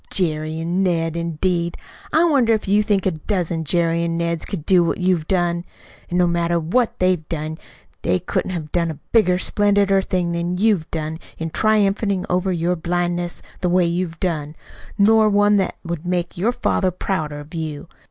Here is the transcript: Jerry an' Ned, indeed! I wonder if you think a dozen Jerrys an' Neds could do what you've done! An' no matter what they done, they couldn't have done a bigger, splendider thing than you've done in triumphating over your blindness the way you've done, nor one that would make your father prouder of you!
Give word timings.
Jerry 0.09 0.59
an' 0.59 0.81
Ned, 0.81 1.15
indeed! 1.15 1.77
I 2.11 2.23
wonder 2.23 2.53
if 2.53 2.67
you 2.67 2.81
think 2.81 3.05
a 3.05 3.11
dozen 3.11 3.63
Jerrys 3.65 4.05
an' 4.05 4.17
Neds 4.17 4.47
could 4.47 4.65
do 4.65 4.83
what 4.83 4.97
you've 4.97 5.27
done! 5.27 5.63
An' 6.09 6.17
no 6.17 6.25
matter 6.25 6.59
what 6.59 6.97
they 6.97 7.17
done, 7.17 7.59
they 8.01 8.17
couldn't 8.17 8.49
have 8.49 8.71
done 8.71 8.89
a 8.89 8.99
bigger, 9.11 9.37
splendider 9.37 10.03
thing 10.03 10.31
than 10.31 10.57
you've 10.57 10.89
done 10.89 11.19
in 11.37 11.51
triumphating 11.51 12.25
over 12.31 12.51
your 12.51 12.75
blindness 12.75 13.43
the 13.59 13.69
way 13.69 13.85
you've 13.85 14.19
done, 14.19 14.55
nor 14.97 15.29
one 15.29 15.57
that 15.57 15.75
would 15.85 16.03
make 16.03 16.35
your 16.35 16.51
father 16.51 16.89
prouder 16.89 17.39
of 17.39 17.53
you! 17.53 17.87